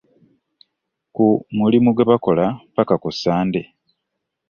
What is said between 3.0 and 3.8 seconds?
ku Ssande.